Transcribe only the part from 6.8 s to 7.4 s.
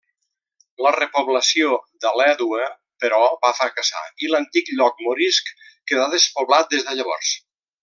de llavors.